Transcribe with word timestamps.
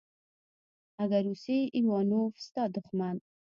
اگه 1.03 1.19
روسی 1.27 1.57
ايوانوف 1.77 2.31
ستا 2.45 2.63
دښمن. 2.75 3.15